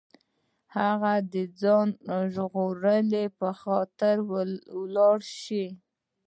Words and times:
هغه 0.77 1.13
د 1.33 1.35
ځان 1.61 1.87
ژغورلو 2.33 3.25
په 3.39 3.49
خاطر 3.61 4.15
ولاړ 4.79 5.17
شي. 5.41 5.65